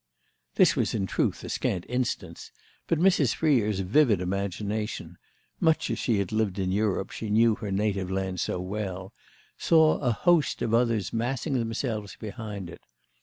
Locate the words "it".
12.67-12.81